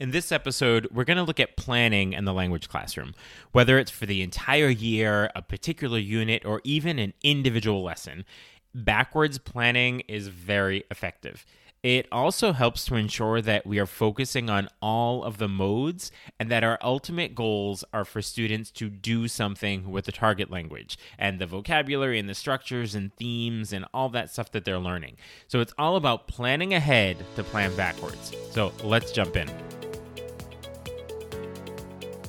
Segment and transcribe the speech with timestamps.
[0.00, 3.14] In this episode, we're going to look at planning in the language classroom,
[3.52, 8.24] whether it's for the entire year, a particular unit, or even an individual lesson.
[8.74, 11.44] Backwards planning is very effective.
[11.82, 16.50] It also helps to ensure that we are focusing on all of the modes and
[16.50, 21.38] that our ultimate goals are for students to do something with the target language and
[21.38, 25.18] the vocabulary and the structures and themes and all that stuff that they're learning.
[25.46, 28.34] So it's all about planning ahead to plan backwards.
[28.50, 29.50] So let's jump in.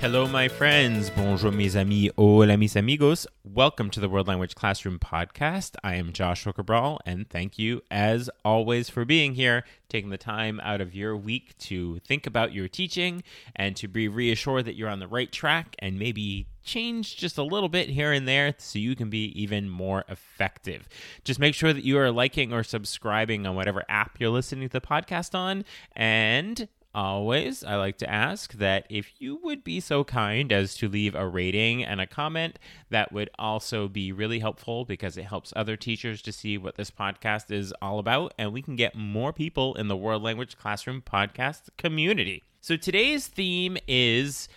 [0.00, 1.10] Hello, my friends.
[1.10, 2.12] Bonjour, mes amis.
[2.16, 3.26] Hola, mis amigos.
[3.42, 5.74] Welcome to the World Language Classroom podcast.
[5.82, 10.60] I am Joshua Cabral, and thank you, as always, for being here, taking the time
[10.60, 13.24] out of your week to think about your teaching
[13.56, 17.42] and to be reassured that you're on the right track and maybe change just a
[17.42, 20.88] little bit here and there so you can be even more effective.
[21.24, 24.72] Just make sure that you are liking or subscribing on whatever app you're listening to
[24.80, 25.64] the podcast on,
[25.96, 26.68] and
[26.98, 31.14] always, I like to ask that if you would be so kind as to leave
[31.14, 32.58] a rating and a comment,
[32.90, 36.90] that would also be really helpful because it helps other teachers to see what this
[36.90, 41.00] podcast is all about, and we can get more people in the World Language Classroom
[41.00, 42.42] podcast community.
[42.60, 44.48] So today's theme is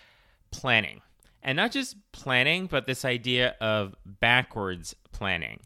[0.50, 1.00] planning.
[1.44, 5.60] And not just planning, but this idea of backwards planning.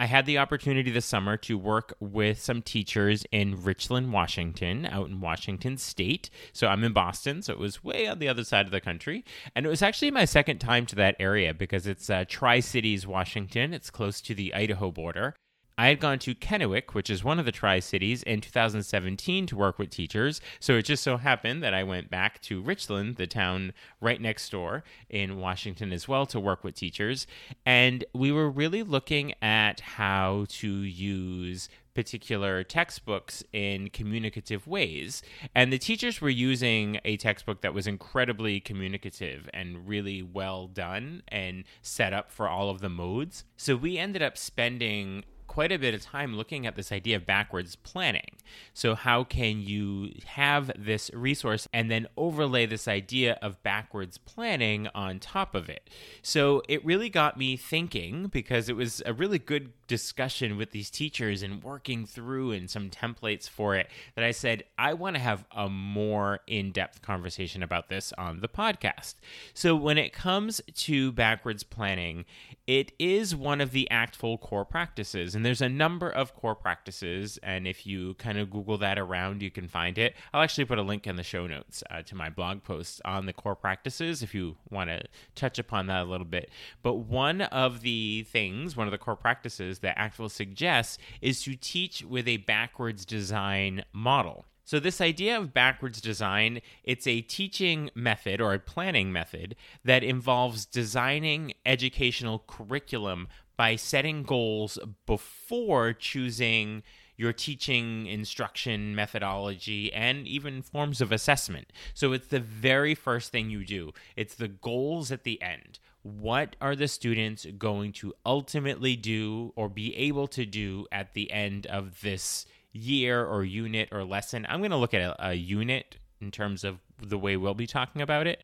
[0.00, 5.08] I had the opportunity this summer to work with some teachers in Richland, Washington, out
[5.08, 6.30] in Washington State.
[6.52, 9.24] So I'm in Boston, so it was way on the other side of the country.
[9.56, 13.08] And it was actually my second time to that area because it's uh, Tri Cities,
[13.08, 13.74] Washington.
[13.74, 15.34] It's close to the Idaho border.
[15.78, 19.56] I had gone to Kennewick, which is one of the Tri Cities, in 2017 to
[19.56, 20.40] work with teachers.
[20.58, 24.50] So it just so happened that I went back to Richland, the town right next
[24.50, 27.28] door in Washington as well, to work with teachers.
[27.64, 35.22] And we were really looking at how to use particular textbooks in communicative ways.
[35.54, 41.22] And the teachers were using a textbook that was incredibly communicative and really well done
[41.28, 43.44] and set up for all of the modes.
[43.56, 45.24] So we ended up spending
[45.58, 48.30] quite a bit of time looking at this idea of backwards planning.
[48.74, 54.86] So, how can you have this resource and then overlay this idea of backwards planning
[54.94, 55.90] on top of it?
[56.22, 60.90] So, it really got me thinking because it was a really good discussion with these
[60.90, 65.22] teachers and working through and some templates for it that I said, I want to
[65.22, 69.14] have a more in depth conversation about this on the podcast.
[69.54, 72.24] So, when it comes to backwards planning,
[72.68, 75.34] it is one of the ACTFL core practices.
[75.34, 77.38] And there's a number of core practices.
[77.42, 80.14] And if you kind of Google that around, you can find it.
[80.34, 83.24] I'll actually put a link in the show notes uh, to my blog post on
[83.24, 85.02] the core practices if you want to
[85.34, 86.50] touch upon that a little bit.
[86.82, 91.54] But one of the things, one of the core practices that ACTFL suggests is to
[91.54, 94.44] teach with a backwards design model.
[94.64, 100.04] So this idea of backwards design, it's a teaching method or a planning method that
[100.04, 106.82] involves designing educational curriculum by setting goals before choosing
[107.16, 111.72] your teaching instruction methodology and even forms of assessment.
[111.92, 113.92] So it's the very first thing you do.
[114.16, 115.80] It's the goals at the end.
[116.08, 121.30] What are the students going to ultimately do or be able to do at the
[121.30, 124.46] end of this year or unit or lesson?
[124.48, 127.66] I'm going to look at a, a unit in terms of the way we'll be
[127.66, 128.42] talking about it.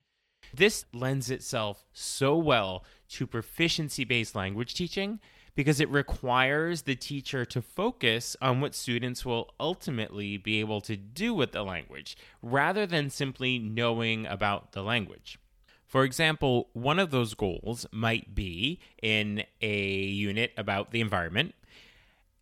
[0.53, 5.19] This lends itself so well to proficiency based language teaching
[5.55, 10.97] because it requires the teacher to focus on what students will ultimately be able to
[10.97, 15.39] do with the language rather than simply knowing about the language.
[15.86, 21.54] For example, one of those goals might be in a unit about the environment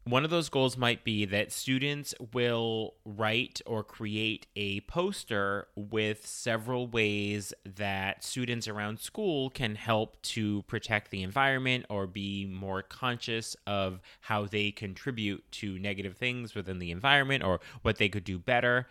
[0.04, 6.26] one of those goals might be that students will write or create a poster with
[6.26, 12.82] several ways that students around school can help to protect the environment or be more
[12.82, 18.24] conscious of how they contribute to negative things within the environment or what they could
[18.24, 18.88] do better.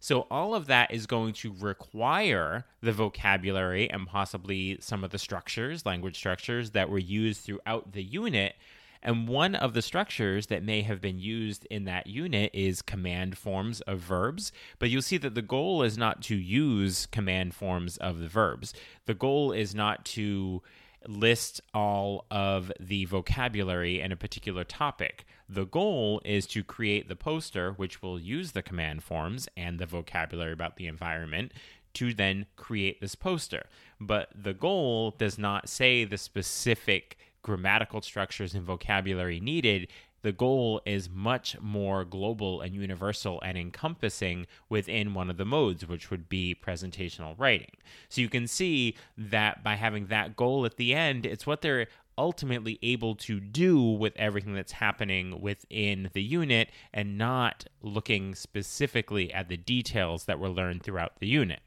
[0.00, 5.18] So, all of that is going to require the vocabulary and possibly some of the
[5.18, 8.54] structures, language structures that were used throughout the unit
[9.02, 13.38] And one of the structures that may have been used in that unit is command
[13.38, 14.52] forms of verbs.
[14.78, 18.74] But you'll see that the goal is not to use command forms of the verbs.
[19.06, 20.62] The goal is not to
[21.06, 25.24] list all of the vocabulary in a particular topic.
[25.48, 29.86] The goal is to create the poster, which will use the command forms and the
[29.86, 31.52] vocabulary about the environment
[31.94, 33.66] to then create this poster.
[34.00, 39.88] But the goal does not say the specific grammatical structures and vocabulary needed
[40.22, 45.86] the goal is much more global and universal and encompassing within one of the modes,
[45.86, 47.72] which would be presentational writing.
[48.08, 51.86] So you can see that by having that goal at the end, it's what they're
[52.18, 59.32] ultimately able to do with everything that's happening within the unit and not looking specifically
[59.32, 61.60] at the details that were learned throughout the unit.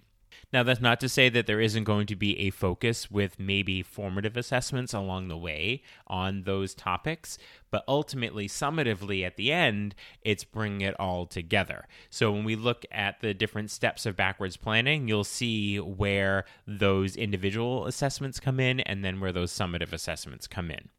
[0.53, 3.81] Now, that's not to say that there isn't going to be a focus with maybe
[3.81, 7.39] formative assessments along the way on those topics,
[7.71, 11.87] but ultimately, summatively at the end, it's bringing it all together.
[12.11, 17.15] So, when we look at the different steps of backwards planning, you'll see where those
[17.15, 20.89] individual assessments come in and then where those summative assessments come in.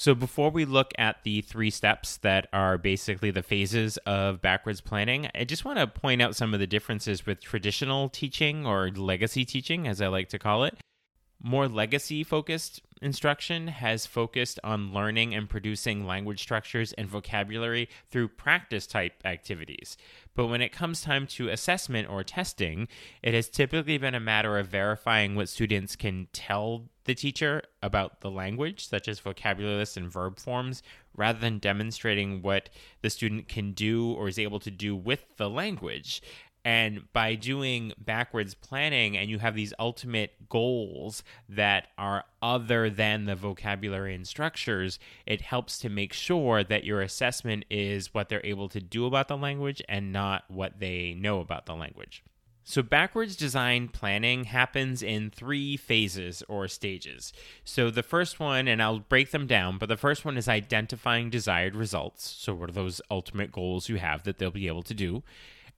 [0.00, 4.80] So, before we look at the three steps that are basically the phases of backwards
[4.80, 8.88] planning, I just want to point out some of the differences with traditional teaching or
[8.88, 10.78] legacy teaching, as I like to call it.
[11.42, 18.28] More legacy focused instruction has focused on learning and producing language structures and vocabulary through
[18.28, 19.96] practice type activities.
[20.34, 22.88] But when it comes time to assessment or testing,
[23.22, 28.20] it has typically been a matter of verifying what students can tell the teacher about
[28.20, 30.82] the language, such as vocabulary lists and verb forms,
[31.16, 32.68] rather than demonstrating what
[33.02, 36.22] the student can do or is able to do with the language.
[36.64, 43.24] And by doing backwards planning and you have these ultimate goals that are other than
[43.24, 48.44] the vocabulary and structures, it helps to make sure that your assessment is what they're
[48.44, 52.22] able to do about the language and not what they know about the language.
[52.62, 57.32] So, backwards design planning happens in three phases or stages.
[57.64, 61.30] So, the first one, and I'll break them down, but the first one is identifying
[61.30, 62.30] desired results.
[62.38, 65.24] So, what are those ultimate goals you have that they'll be able to do?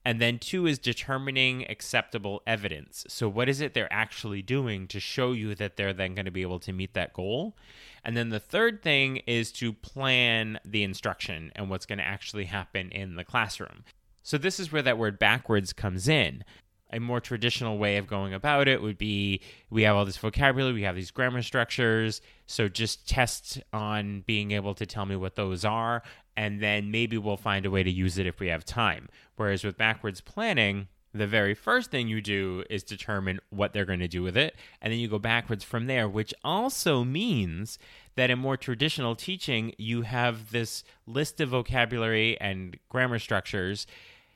[0.05, 3.05] And then two is determining acceptable evidence.
[3.07, 6.31] So, what is it they're actually doing to show you that they're then going to
[6.31, 7.55] be able to meet that goal?
[8.03, 12.45] And then the third thing is to plan the instruction and what's going to actually
[12.45, 13.85] happen in the classroom.
[14.23, 16.43] So, this is where that word backwards comes in.
[16.91, 20.73] A more traditional way of going about it would be we have all this vocabulary,
[20.73, 22.19] we have these grammar structures.
[22.45, 26.03] So, just test on being able to tell me what those are
[26.35, 29.09] and then maybe we'll find a way to use it if we have time.
[29.35, 33.99] Whereas with backwards planning, the very first thing you do is determine what they're going
[33.99, 37.77] to do with it, and then you go backwards from there, which also means
[38.15, 43.85] that in more traditional teaching, you have this list of vocabulary and grammar structures.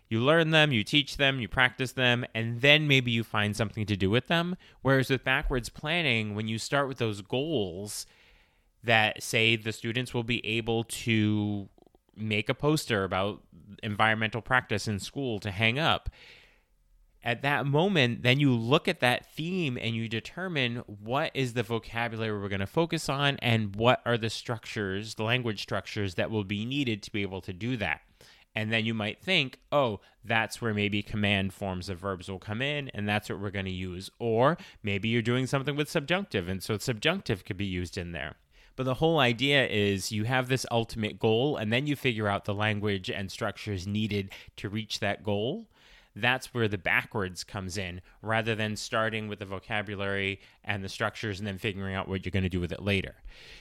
[0.08, 3.86] You learn them, you teach them, you practice them, and then maybe you find something
[3.88, 4.56] to do with them.
[4.82, 8.06] Whereas with backwards planning, when you start with those goals
[8.84, 11.68] that say the students will be able to
[12.18, 13.42] make a poster about
[13.84, 16.10] environmental practice in school to hang up.
[17.24, 21.64] At that moment, then you look at that theme and you determine what is the
[21.64, 26.32] vocabulary we're going to focus on and what are the structures, the language structures that
[26.32, 28.02] will be needed to be able to do that.
[28.56, 32.60] And then you might think, oh, that's where maybe command forms of verbs will come
[32.62, 34.10] in, and that's what we're going to use.
[34.18, 38.36] Or maybe you're doing something with subjunctive, and so subjunctive could be used in there.
[38.78, 42.46] But the whole idea is you have this ultimate goal, and then you figure out
[42.46, 45.68] the language and structures needed to reach that goal
[46.22, 51.40] that's where the backwards comes in rather than starting with the vocabulary and the structures
[51.40, 53.16] and then figuring out what you're going to do with it later.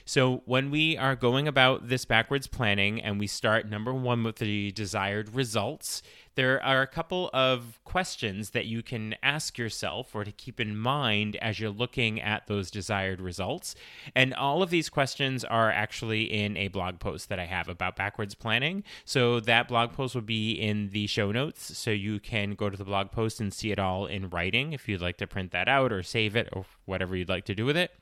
[0.05, 4.37] So, when we are going about this backwards planning and we start number one with
[4.37, 6.03] the desired results,
[6.37, 10.77] there are a couple of questions that you can ask yourself or to keep in
[10.77, 13.75] mind as you're looking at those desired results.
[14.15, 17.97] And all of these questions are actually in a blog post that I have about
[17.97, 18.85] backwards planning.
[19.07, 21.77] So that blog post will be in the show notes.
[21.77, 24.89] So you can go to the blog post and see it all in writing if
[24.89, 27.65] you'd like to print that out or save it or whatever you'd like to do
[27.65, 27.93] with it.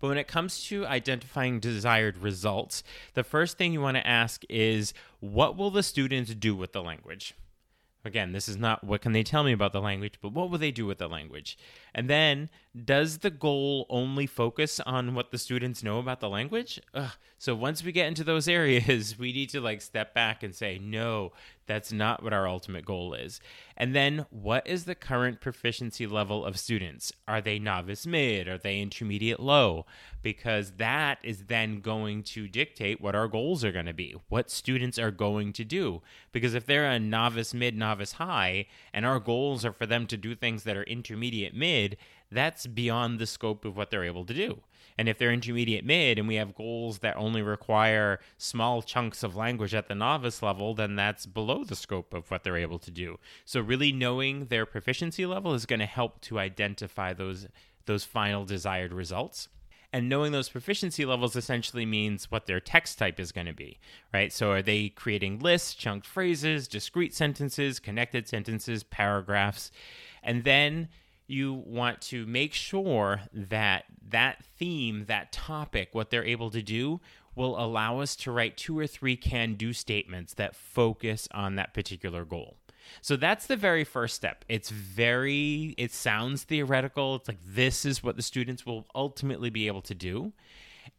[0.00, 2.84] But when it comes to identifying desired results,
[3.14, 6.82] the first thing you want to ask is what will the students do with the
[6.82, 7.34] language?
[8.04, 10.58] Again, this is not what can they tell me about the language, but what will
[10.58, 11.56] they do with the language?
[11.94, 12.48] And then
[12.84, 16.80] does the goal only focus on what the students know about the language?
[16.94, 17.10] Ugh.
[17.38, 20.78] So once we get into those areas, we need to like step back and say,
[20.78, 21.32] no,
[21.66, 23.40] that's not what our ultimate goal is.
[23.76, 27.12] And then, what is the current proficiency level of students?
[27.26, 28.48] Are they novice mid?
[28.48, 29.86] Are they intermediate low?
[30.22, 34.50] Because that is then going to dictate what our goals are going to be, what
[34.50, 36.02] students are going to do.
[36.30, 40.16] Because if they're a novice mid, novice high, and our goals are for them to
[40.16, 41.81] do things that are intermediate mid,
[42.30, 44.62] that's beyond the scope of what they're able to do.
[44.98, 49.36] And if they're intermediate mid and we have goals that only require small chunks of
[49.36, 52.90] language at the novice level, then that's below the scope of what they're able to
[52.90, 53.18] do.
[53.44, 57.46] So really knowing their proficiency level is going to help to identify those
[57.86, 59.48] those final desired results.
[59.92, 63.78] And knowing those proficiency levels essentially means what their text type is going to be,
[64.12, 64.32] right?
[64.32, 69.70] So are they creating lists, chunked phrases, discrete sentences, connected sentences, paragraphs?
[70.22, 70.88] And then
[71.26, 77.00] you want to make sure that that theme, that topic, what they're able to do
[77.34, 81.72] will allow us to write two or three can do statements that focus on that
[81.72, 82.56] particular goal.
[83.00, 84.44] So that's the very first step.
[84.48, 87.16] It's very, it sounds theoretical.
[87.16, 90.32] It's like this is what the students will ultimately be able to do.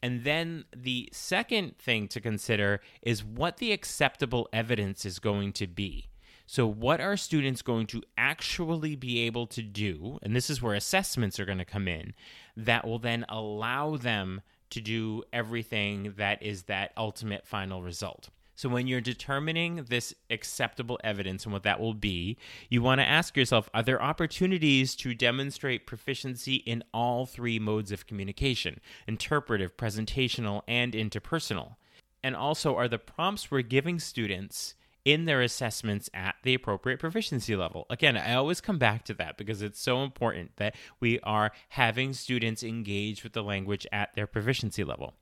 [0.02, 5.68] And then the second thing to consider is what the acceptable evidence is going to
[5.68, 6.10] be.
[6.46, 10.20] So, what are students going to actually be able to do?
[10.22, 12.14] And this is where assessments are going to come in
[12.58, 18.30] that will then allow them to do everything that is that ultimate final result.
[18.56, 22.38] So, when you're determining this acceptable evidence and what that will be,
[22.70, 27.92] you want to ask yourself are there opportunities to demonstrate proficiency in all three modes
[27.92, 31.78] of communication interpretive, presentational, and interpersonal?
[32.22, 37.56] And also, are the prompts we're giving students in their assessments at the appropriate proficiency
[37.56, 37.86] level.
[37.90, 42.14] Again, I always come back to that because it's so important that we are having
[42.14, 45.14] students engage with the language at their proficiency level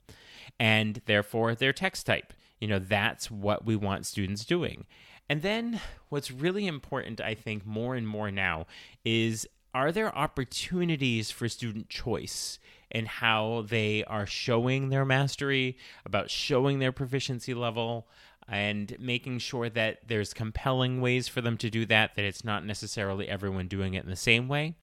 [0.60, 2.34] and therefore their text type.
[2.60, 4.86] You know, that's what we want students doing.
[5.28, 8.68] And then what's really important, I think, more and more now
[9.04, 12.60] is are there opportunities for student choice
[12.90, 18.08] in how they are showing their mastery, about showing their proficiency level?
[18.48, 22.66] And making sure that there's compelling ways for them to do that, that it's not
[22.66, 24.76] necessarily everyone doing it in the same way.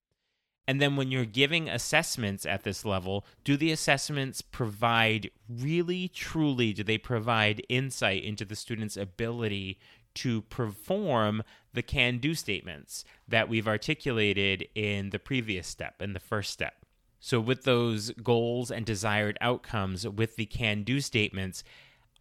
[0.67, 6.73] And then when you're giving assessments at this level, do the assessments provide really, truly,
[6.73, 9.79] do they provide insight into the student's ability
[10.15, 16.19] to perform the can do statements that we've articulated in the previous step, in the
[16.19, 16.85] first step?
[17.19, 21.63] So, with those goals and desired outcomes, with the can do statements,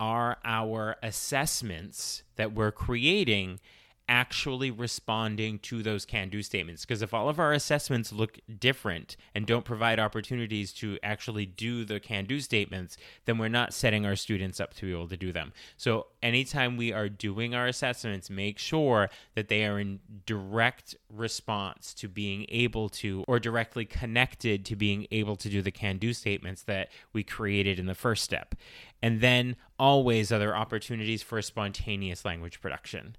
[0.01, 3.61] are our assessments that we're creating
[4.09, 6.85] actually responding to those can do statements.
[6.85, 11.85] Because if all of our assessments look different and don't provide opportunities to actually do
[11.85, 12.97] the can do statements,
[13.27, 15.53] then we're not setting our students up to be able to do them.
[15.77, 21.93] So, anytime we are doing our assessments, make sure that they are in direct response
[21.95, 26.13] to being able to, or directly connected to being able to do the can do
[26.13, 28.55] statements that we created in the first step.
[29.03, 33.17] And then always other opportunities for spontaneous language production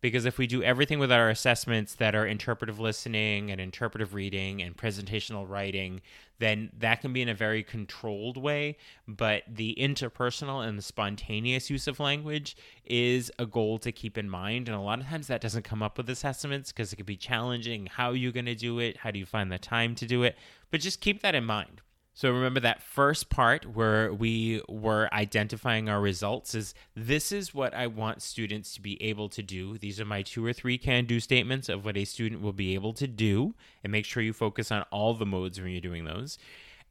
[0.00, 4.62] because if we do everything with our assessments that are interpretive listening and interpretive reading
[4.62, 6.00] and presentational writing
[6.40, 8.76] then that can be in a very controlled way.
[9.06, 14.28] But the interpersonal and the spontaneous use of language is a goal to keep in
[14.28, 14.66] mind.
[14.66, 17.16] And a lot of times that doesn't come up with assessments because it can be
[17.16, 17.86] challenging.
[17.86, 18.96] How are you going to do it?
[18.96, 20.36] How do you find the time to do it?
[20.70, 21.82] But just keep that in mind
[22.20, 27.72] so remember that first part where we were identifying our results is this is what
[27.72, 29.78] I want students to be able to do.
[29.78, 32.74] These are my two or three can do statements of what a student will be
[32.74, 36.04] able to do and make sure you focus on all the modes when you're doing
[36.04, 36.36] those.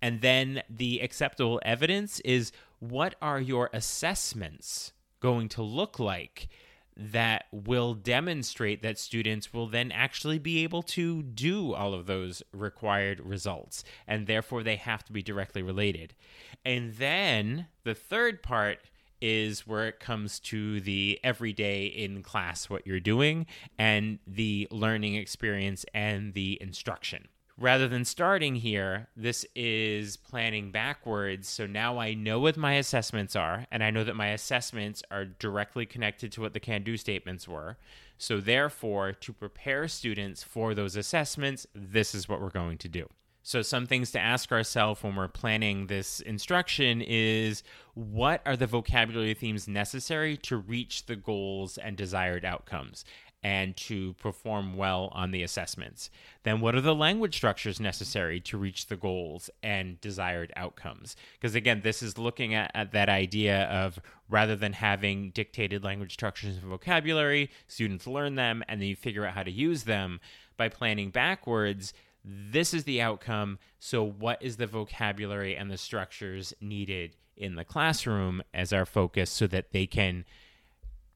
[0.01, 6.49] And then the acceptable evidence is what are your assessments going to look like?
[6.99, 12.43] That will demonstrate that students will then actually be able to do all of those
[12.51, 13.85] required results.
[14.05, 16.13] And therefore, they have to be directly related.
[16.65, 18.79] And then the third part
[19.21, 23.45] is where it comes to the everyday in class, what you're doing,
[23.77, 27.27] and the learning experience and the instruction
[27.59, 31.47] rather than starting here, this is planning backwards.
[31.47, 35.25] So now I know what my assessments are, and I know that my assessments are
[35.25, 37.77] directly connected to what the can do statements were.
[38.21, 43.07] So, therefore, to prepare students for those assessments, this is what we're going to do.
[43.43, 47.63] So, some things to ask ourselves when we're planning this instruction is
[47.93, 53.05] what are the vocabulary themes necessary to reach the goals and desired outcomes?
[53.41, 56.09] And to perform well on the assessments.
[56.43, 61.15] Then, what are the language structures necessary to reach the goals and desired outcomes?
[61.33, 66.13] Because again, this is looking at, at, that idea of rather than having dictated language
[66.13, 70.19] structures and vocabulary, students learn them and then you figure out how to use them
[70.57, 71.93] by planning backwards.
[72.25, 73.59] This is the outcome.
[73.79, 79.29] So, what is the vocabulary and the structures needed in the classroom as our focus
[79.29, 80.25] so that they can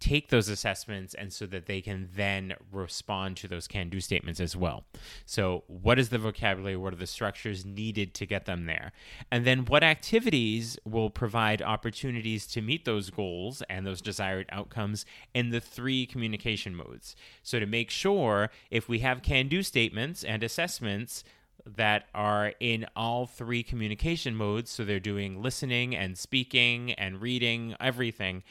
[0.04, 4.42] take those assessments and so that they can then respond to those can do statements
[4.42, 4.84] as well.
[5.26, 6.76] So, what is the vocabulary?
[6.76, 8.92] What are the structures needed to get them there?
[9.32, 15.06] And then, what activities will provide opportunities to meet those goals and those desired outcomes
[15.34, 17.16] in the three communication modes?
[17.42, 21.24] So, to make sure if we have can do statements and assessments,
[21.66, 24.70] that are in all three communication modes.
[24.70, 28.44] So they're doing listening and speaking and reading, everything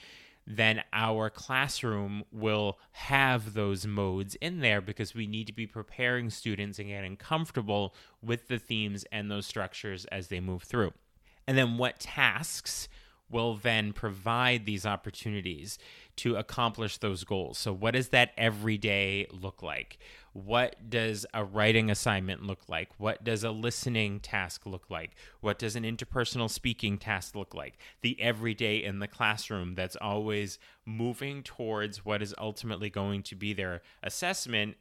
[0.47, 6.31] then our classroom will have those modes in there because we need to be preparing
[6.31, 10.93] students and getting comfortable with the themes and those structures as they move through.
[11.47, 12.89] And then what tasks
[13.31, 15.79] will then provide these opportunities
[16.17, 17.59] to accomplish those goals.
[17.59, 19.99] So, what does that every day look like?
[20.33, 22.89] What does a writing assignment look like?
[22.99, 25.11] What does a listening task look like?
[25.41, 27.79] What does an interpersonal speaking task look like?
[28.01, 33.53] The everyday in the classroom that's always moving towards what is ultimately going to be
[33.53, 34.77] their assessment.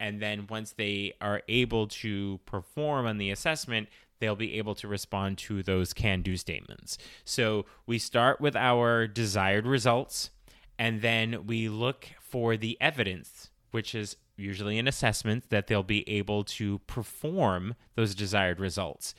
[0.00, 3.88] And then once they are able to perform on the assessment,
[4.20, 6.98] they'll be able to respond to those can do statements.
[7.24, 10.30] So we start with our desired results,
[10.78, 16.08] and then we look for the evidence, which is usually an assessment that they'll be
[16.08, 19.14] able to perform those desired results.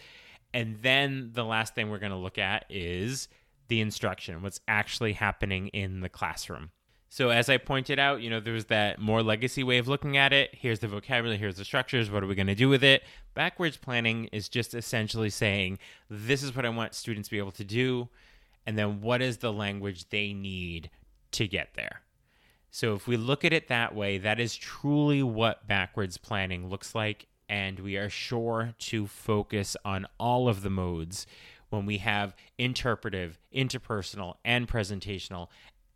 [0.54, 3.28] And then the last thing we're going to look at is
[3.68, 6.72] the instruction, what's actually happening in the classroom.
[7.12, 10.32] So as I pointed out, you know, there's that more legacy way of looking at
[10.32, 10.52] it.
[10.54, 13.04] Here's the vocabulary, here's the structures, what are we going to do with it?
[13.34, 15.80] Backwards planning is just essentially saying
[16.10, 18.10] this is what I want students to be able to do
[18.66, 20.92] and then what is the language they need
[21.32, 22.02] to get there.
[22.72, 26.94] So if we look at it that way, that is truly what backwards planning looks
[26.94, 31.26] like and we are sure to focus on all of the modes
[31.70, 35.48] when we have interpretive, interpersonal, and presentational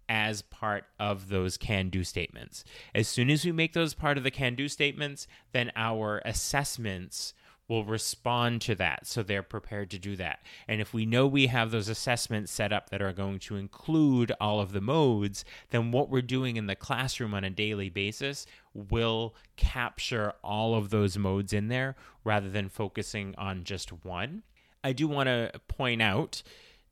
[0.10, 2.64] as part of those can do statements.
[2.94, 7.34] As soon as we make those part of the can do statements, then our assessments
[7.68, 10.40] will respond to that so they're prepared to do that.
[10.68, 14.32] And if we know we have those assessments set up that are going to include
[14.40, 18.46] all of the modes, then what we're doing in the classroom on a daily basis
[18.74, 24.44] will capture all of those modes in there rather than focusing on just one.
[24.84, 26.44] I do want to point out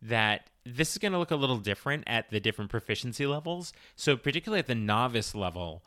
[0.02, 3.74] that this is going to look a little different at the different proficiency levels.
[3.96, 5.84] So, particularly at the novice level,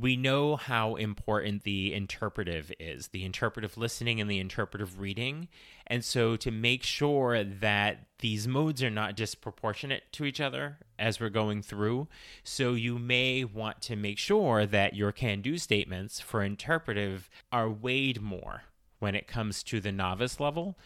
[0.00, 5.48] we know how important the interpretive is the interpretive listening and the interpretive reading.
[5.86, 11.20] And so, to make sure that these modes are not disproportionate to each other as
[11.20, 12.08] we're going through,
[12.44, 17.70] so you may want to make sure that your can do statements for interpretive are
[17.70, 18.62] weighed more
[18.98, 20.76] when it comes to the novice level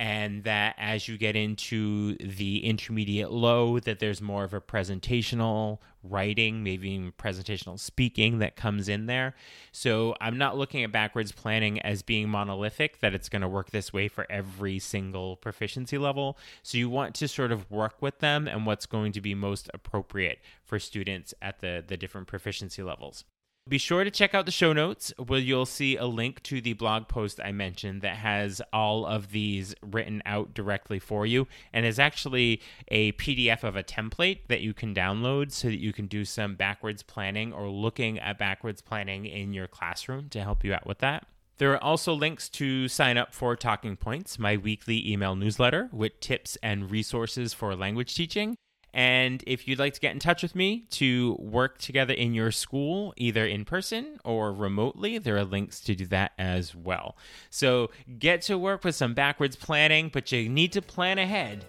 [0.00, 5.78] and that as you get into the intermediate low that there's more of a presentational
[6.02, 9.34] writing maybe even presentational speaking that comes in there.
[9.72, 13.70] So i'm not looking at backwards planning as being monolithic that it's going to work
[13.70, 16.38] this way for every single proficiency level.
[16.62, 19.68] So you want to sort of work with them and what's going to be most
[19.74, 23.24] appropriate for students at the the different proficiency levels
[23.68, 26.72] be sure to check out the show notes where you'll see a link to the
[26.72, 31.86] blog post I mentioned that has all of these written out directly for you and
[31.86, 36.06] is actually a PDF of a template that you can download so that you can
[36.06, 40.74] do some backwards planning or looking at backwards planning in your classroom to help you
[40.74, 41.26] out with that.
[41.58, 46.18] There are also links to sign up for Talking Points, my weekly email newsletter with
[46.18, 48.56] tips and resources for language teaching.
[48.92, 52.50] And if you'd like to get in touch with me to work together in your
[52.50, 57.16] school, either in person or remotely, there are links to do that as well.
[57.50, 61.64] So get to work with some backwards planning, but you need to plan ahead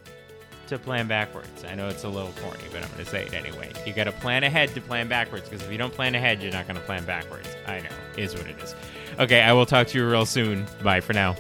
[0.67, 1.65] to plan backwards.
[1.65, 3.71] I know it's a little corny, but I'm going to say it anyway.
[3.86, 6.51] You got to plan ahead to plan backwards because if you don't plan ahead, you're
[6.51, 7.49] not going to plan backwards.
[7.67, 8.73] I know, is what it is.
[9.19, 10.65] Okay, I will talk to you real soon.
[10.81, 11.36] Bye for now.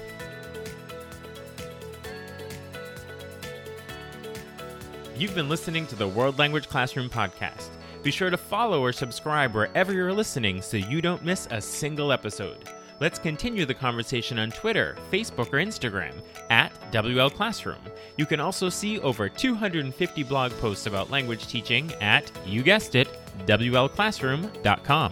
[5.21, 7.69] You've been listening to the World Language Classroom podcast.
[8.01, 12.11] Be sure to follow or subscribe wherever you're listening so you don't miss a single
[12.11, 12.67] episode.
[12.99, 16.15] Let's continue the conversation on Twitter, Facebook, or Instagram
[16.49, 17.83] at WL Classroom.
[18.17, 23.07] You can also see over 250 blog posts about language teaching at, you guessed it,
[23.45, 25.11] WLClassroom.com.